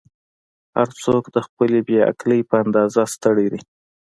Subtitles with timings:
[0.75, 3.61] "هر څوک د خپلې بې عقلۍ په اندازه ستړی دی.